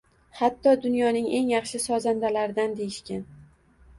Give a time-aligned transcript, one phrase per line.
[0.37, 3.21] hatto dunyoning eng yaxshi sozandalaridan deyishgan.